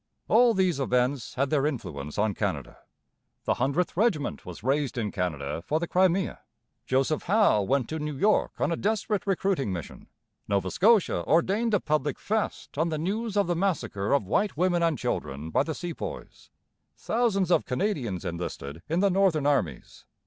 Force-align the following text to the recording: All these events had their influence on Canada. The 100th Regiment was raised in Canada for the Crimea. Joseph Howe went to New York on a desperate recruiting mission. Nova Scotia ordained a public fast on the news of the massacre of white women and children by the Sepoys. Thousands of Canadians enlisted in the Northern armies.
All 0.27 0.55
these 0.55 0.79
events 0.79 1.35
had 1.35 1.51
their 1.51 1.67
influence 1.67 2.17
on 2.17 2.33
Canada. 2.33 2.77
The 3.43 3.53
100th 3.61 3.95
Regiment 3.95 4.47
was 4.47 4.63
raised 4.63 4.97
in 4.97 5.11
Canada 5.11 5.61
for 5.67 5.79
the 5.79 5.87
Crimea. 5.87 6.39
Joseph 6.87 7.25
Howe 7.25 7.61
went 7.61 7.87
to 7.89 7.99
New 7.99 8.17
York 8.17 8.59
on 8.59 8.71
a 8.71 8.75
desperate 8.75 9.27
recruiting 9.27 9.71
mission. 9.71 10.07
Nova 10.47 10.71
Scotia 10.71 11.23
ordained 11.27 11.75
a 11.75 11.79
public 11.79 12.17
fast 12.17 12.79
on 12.79 12.89
the 12.89 12.97
news 12.97 13.37
of 13.37 13.45
the 13.45 13.55
massacre 13.55 14.11
of 14.11 14.25
white 14.25 14.57
women 14.57 14.81
and 14.81 14.97
children 14.97 15.51
by 15.51 15.61
the 15.61 15.75
Sepoys. 15.75 16.49
Thousands 16.97 17.51
of 17.51 17.65
Canadians 17.65 18.25
enlisted 18.25 18.81
in 18.89 19.01
the 19.01 19.11
Northern 19.11 19.45
armies. 19.45 20.05